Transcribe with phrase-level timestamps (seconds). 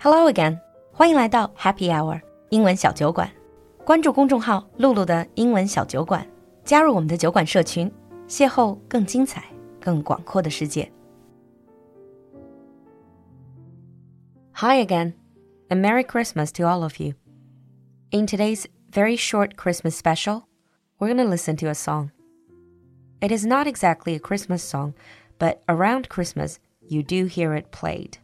[0.00, 0.60] Hello again，
[0.92, 3.30] 欢迎来到 Happy Hour 英文小酒馆。
[3.84, 6.26] 关注公众号“露露的英文小酒馆”，
[6.64, 7.90] 加入我们的酒馆社群，
[8.28, 9.44] 邂逅更精彩、
[9.80, 10.90] 更广阔的世界。
[14.54, 15.14] Hi again,
[15.68, 17.14] and Merry Christmas to all of you.
[18.10, 20.42] In today's very short Christmas special,
[20.98, 22.10] we're going to listen to a song.
[23.20, 24.94] It is not exactly a Christmas song,
[25.38, 28.18] but around Christmas, you do hear it played.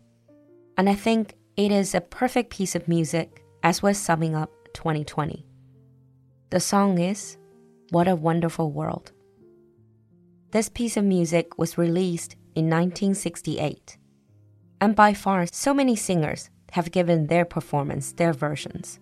[0.76, 5.43] And I think it is a perfect piece of music as we're summing up 2020.
[6.51, 7.37] The song is
[7.89, 9.11] What a Wonderful World.
[10.51, 13.97] This piece of music was released in 1968.
[14.79, 18.99] And by far, so many singers have given their performance their versions.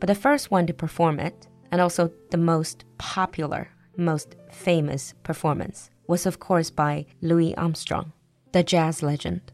[0.00, 5.90] But the first one to perform it, and also the most popular, most famous performance,
[6.08, 8.12] was of course by Louis Armstrong,
[8.50, 9.52] the jazz legend.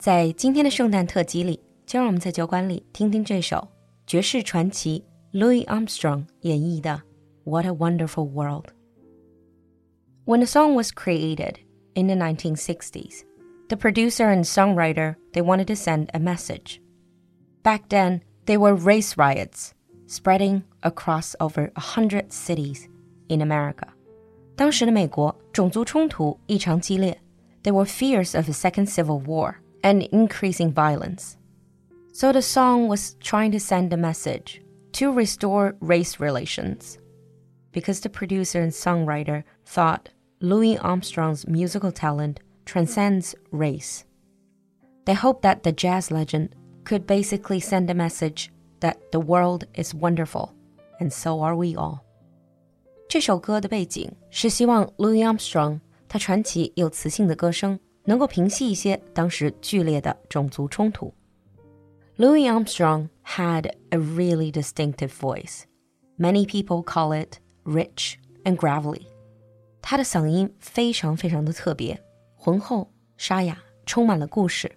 [0.00, 3.66] 在今天的圣诞特辑里，就让我们在酒馆里听听这首
[4.06, 7.02] 爵士传奇 Louis Armstrong 演绎的《
[7.50, 11.56] What a Wonderful World》。When the song was created
[11.94, 13.22] in the 1960s,
[13.68, 16.80] the producer and songwriter they wanted to send a message.
[17.62, 19.70] Back then, there were race riots
[20.06, 22.86] spreading across over a hundred cities
[23.28, 23.88] in America.
[24.56, 27.20] 当时的美国种族冲突异常激烈，
[27.62, 31.36] there were fears of a second civil war and increasing violence.
[32.12, 36.98] So the song was trying to send a message to restore race relations.
[37.72, 40.08] Because the producer and songwriter thought
[40.40, 44.04] Louis Armstrong's musical talent transcends race.
[45.04, 49.94] They hoped that the jazz legend could basically send a message that the world is
[49.94, 50.54] wonderful,
[51.00, 52.00] and so are we all.
[53.08, 57.78] 这首歌的背景是希望 Louis Armstrong 他传奇又磁性的歌声
[58.10, 61.12] 能够平息一些当时剧烈的种族冲突。
[62.16, 65.64] Louis Armstrong had a really distinctive voice.
[66.18, 68.14] Many people call it rich
[68.44, 69.06] and gravelly.
[69.82, 72.02] 他的嗓音非常非常的特别，
[72.34, 74.72] 浑厚、沙哑，充满了故事。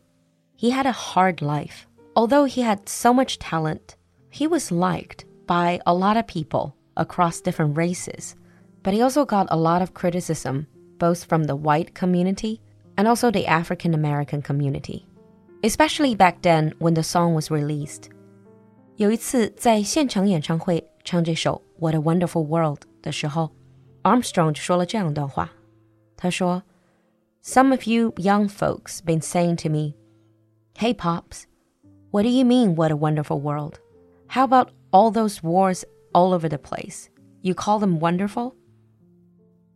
[0.57, 1.85] He had a hard life.
[2.13, 3.95] Although he had so much talent,
[4.31, 8.33] he was liked by a lot of people across different races.
[8.83, 10.65] But he also got a lot of criticism,
[10.97, 12.59] both from the white community
[12.95, 15.05] and also the African American community,
[15.63, 18.09] especially back then when the song was released.
[18.97, 23.51] 有一次在现场演唱会唱这首《What a Wonderful World》的时候，
[24.03, 25.51] Armstrong 就说了这样一段话。
[26.17, 26.63] 他说：“
[27.41, 29.93] Some of you young folks been saying to me,
[30.75, 31.45] Hey pops,
[32.11, 33.79] what do you mean what a wonderful world?
[34.27, 37.07] How about all those wars all over the place?
[37.41, 38.55] You call them wonderful?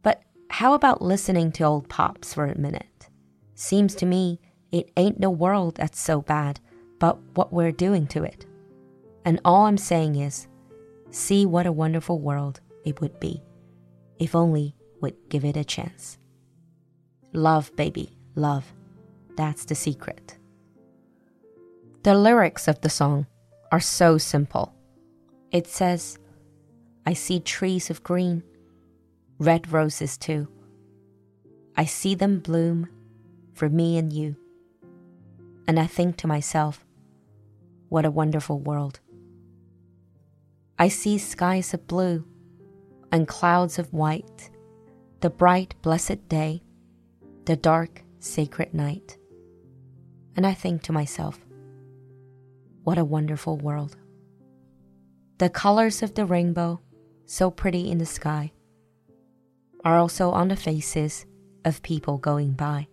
[0.01, 0.19] But
[0.49, 2.86] how about listening to old pops for a minute?
[3.60, 4.38] Seems to me
[4.70, 6.60] it ain't the world that's so bad,
[7.00, 8.46] but what we're doing to it.
[9.24, 10.46] And all I'm saying is,
[11.10, 13.42] see what a wonderful world it would be
[14.20, 16.18] if only we'd give it a chance.
[17.32, 18.72] Love, baby, love.
[19.36, 20.38] That's the secret.
[22.04, 23.26] The lyrics of the song
[23.72, 24.72] are so simple.
[25.50, 26.16] It says,
[27.04, 28.44] I see trees of green,
[29.40, 30.46] red roses too.
[31.76, 32.88] I see them bloom
[33.58, 34.36] for me and you.
[35.66, 36.86] And I think to myself,
[37.88, 39.00] what a wonderful world.
[40.78, 42.24] I see skies of blue
[43.10, 44.50] and clouds of white,
[45.20, 46.62] the bright, blessed day,
[47.46, 49.18] the dark, sacred night.
[50.36, 51.40] And I think to myself,
[52.84, 53.96] what a wonderful world.
[55.38, 56.80] The colors of the rainbow,
[57.26, 58.52] so pretty in the sky,
[59.84, 61.26] are also on the faces
[61.64, 62.86] of people going by.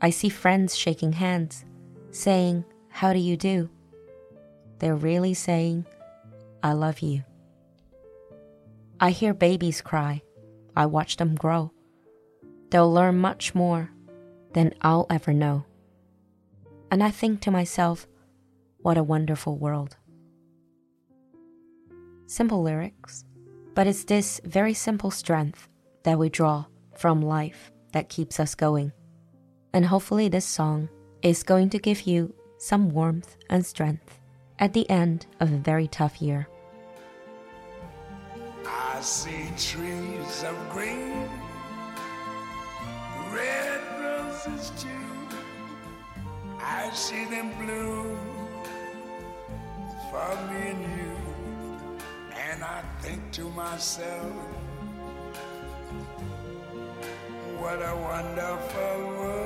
[0.00, 1.64] I see friends shaking hands,
[2.10, 3.70] saying, How do you do?
[4.78, 5.86] They're really saying,
[6.62, 7.24] I love you.
[9.00, 10.22] I hear babies cry.
[10.74, 11.72] I watch them grow.
[12.70, 13.90] They'll learn much more
[14.52, 15.64] than I'll ever know.
[16.90, 18.06] And I think to myself,
[18.78, 19.96] what a wonderful world.
[22.26, 23.24] Simple lyrics,
[23.74, 25.68] but it's this very simple strength
[26.04, 26.66] that we draw
[26.96, 28.92] from life that keeps us going.
[29.76, 30.88] And hopefully, this song
[31.20, 34.18] is going to give you some warmth and strength
[34.58, 36.48] at the end of a very tough year.
[38.64, 41.28] I see trees of green,
[43.30, 44.88] red roses too.
[46.58, 48.18] I see them bloom
[50.10, 51.12] for me and you.
[52.48, 54.32] And I think to myself,
[57.58, 59.45] what a wonderful world.